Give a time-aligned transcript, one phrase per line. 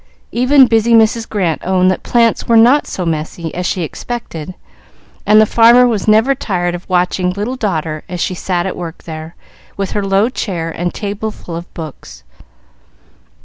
[0.31, 1.29] Even busy Mrs.
[1.29, 4.55] Grant owned that plants were not so messy as she expected,
[5.27, 9.03] and the farmer was never tired of watching "little daughter" as she sat at work
[9.03, 9.35] there,
[9.77, 12.23] with her low chair and table full of books.